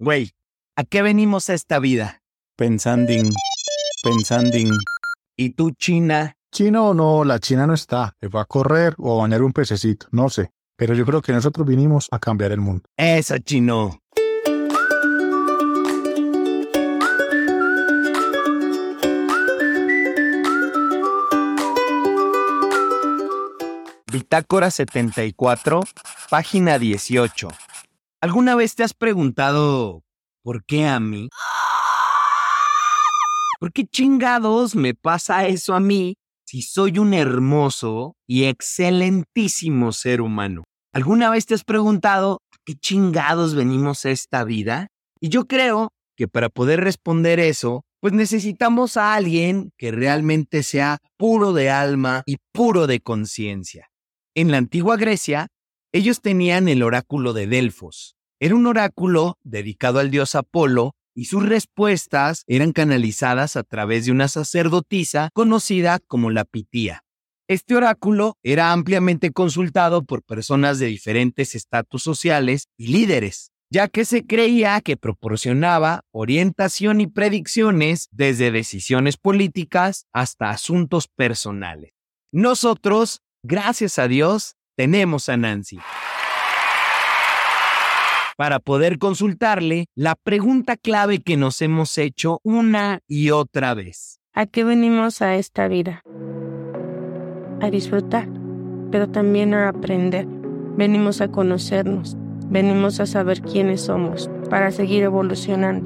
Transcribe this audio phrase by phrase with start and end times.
[0.00, 0.30] Güey,
[0.76, 2.22] ¿a qué venimos a esta vida?
[2.56, 3.32] Pensanding,
[4.04, 4.70] pensanding.
[5.36, 6.36] ¿Y tú, China?
[6.52, 8.14] Chino o no, la China no está.
[8.20, 10.52] Se va a correr o a bañar un pececito, no sé.
[10.76, 12.84] Pero yo creo que nosotros vinimos a cambiar el mundo.
[12.96, 14.00] Eso, chino.
[24.12, 25.80] Bitácora 74,
[26.30, 27.48] página 18.
[28.20, 30.02] ¿Alguna vez te has preguntado
[30.42, 31.28] por qué a mí?
[33.60, 40.20] ¿Por qué chingados me pasa eso a mí si soy un hermoso y excelentísimo ser
[40.20, 40.64] humano?
[40.92, 44.88] ¿Alguna vez te has preguntado qué chingados venimos a esta vida?
[45.20, 50.98] Y yo creo que para poder responder eso, pues necesitamos a alguien que realmente sea
[51.16, 53.90] puro de alma y puro de conciencia.
[54.34, 55.46] En la antigua Grecia,
[55.92, 58.17] ellos tenían el oráculo de Delfos.
[58.40, 64.12] Era un oráculo dedicado al dios Apolo y sus respuestas eran canalizadas a través de
[64.12, 67.02] una sacerdotisa conocida como la Pitía.
[67.48, 74.04] Este oráculo era ampliamente consultado por personas de diferentes estatus sociales y líderes, ya que
[74.04, 81.90] se creía que proporcionaba orientación y predicciones desde decisiones políticas hasta asuntos personales.
[82.30, 85.80] Nosotros gracias a Dios, tenemos a Nancy.
[88.38, 94.20] Para poder consultarle la pregunta clave que nos hemos hecho una y otra vez.
[94.32, 96.04] ¿A qué venimos a esta vida?
[97.60, 98.28] A disfrutar,
[98.92, 100.28] pero también a aprender.
[100.76, 102.16] Venimos a conocernos,
[102.48, 105.84] venimos a saber quiénes somos para seguir evolucionando.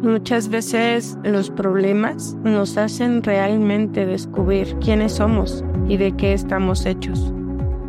[0.00, 7.34] Muchas veces los problemas nos hacen realmente descubrir quiénes somos y de qué estamos hechos.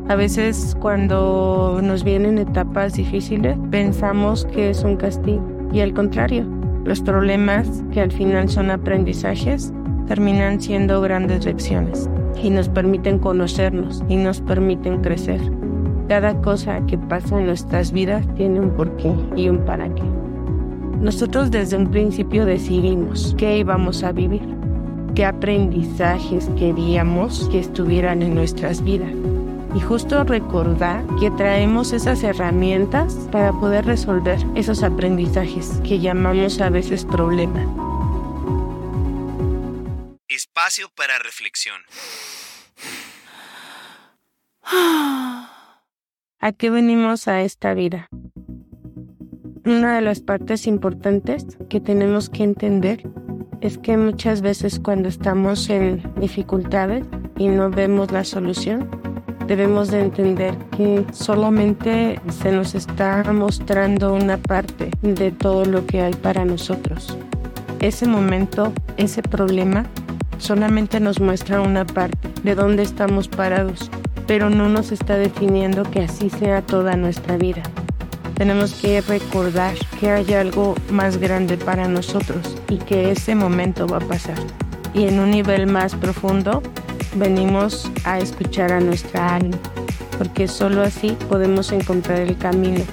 [0.10, 6.46] A veces cuando nos vienen etapas difíciles pensamos que es un castigo y al contrario,
[6.84, 9.72] los problemas que al final son aprendizajes
[10.08, 12.10] terminan siendo grandes lecciones
[12.42, 15.40] y nos permiten conocernos y nos permiten crecer.
[16.10, 20.04] Cada cosa que pasa en nuestras vidas tiene un porqué y un para qué.
[21.00, 24.44] Nosotros desde un principio decidimos qué íbamos a vivir,
[25.16, 29.14] qué aprendizajes queríamos que estuvieran en nuestras vidas.
[29.76, 36.70] Y justo recordar que traemos esas herramientas para poder resolver esos aprendizajes que llamamos a
[36.70, 37.68] veces problemas.
[40.28, 41.82] Espacio para reflexión.
[46.40, 48.10] ¿A qué venimos a esta vida?
[49.66, 53.02] Una de las partes importantes que tenemos que entender
[53.62, 57.06] es que muchas veces cuando estamos en dificultades
[57.38, 58.90] y no vemos la solución,
[59.48, 66.02] debemos de entender que solamente se nos está mostrando una parte de todo lo que
[66.02, 67.18] hay para nosotros.
[67.80, 69.86] Ese momento, ese problema,
[70.38, 73.90] solamente nos muestra una parte de dónde estamos parados,
[74.28, 77.64] pero no nos está definiendo que así sea toda nuestra vida
[78.36, 83.98] tenemos que recordar que hay algo más grande para nosotros y que ese momento va
[83.98, 84.38] a pasar.
[84.94, 86.62] Y en un nivel más profundo,
[87.16, 89.58] venimos a escuchar a nuestra alma,
[90.18, 92.86] porque solo así podemos encontrar el camino,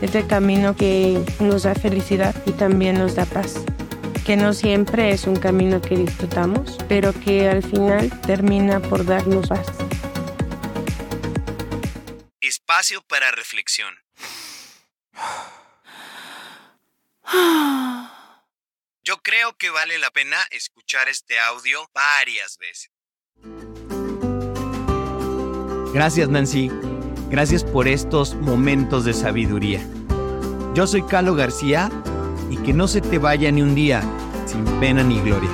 [0.00, 3.64] ese camino que nos da felicidad y también nos da paz,
[4.24, 9.48] que no siempre es un camino que disfrutamos, pero que al final termina por darnos
[9.48, 9.66] paz.
[12.40, 13.94] Espacio para reflexión.
[19.04, 22.92] Yo creo que vale la pena escuchar este audio varias veces.
[25.92, 26.70] Gracias Nancy,
[27.30, 29.86] gracias por estos momentos de sabiduría.
[30.74, 31.90] Yo soy Carlos García
[32.50, 34.02] y que no se te vaya ni un día
[34.46, 35.50] sin pena ni gloria.